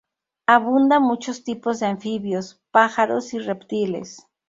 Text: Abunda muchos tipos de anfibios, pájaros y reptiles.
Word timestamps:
Abunda 0.47 0.99
muchos 0.99 1.43
tipos 1.43 1.79
de 1.79 1.85
anfibios, 1.85 2.59
pájaros 2.71 3.35
y 3.35 3.37
reptiles. 3.37 4.25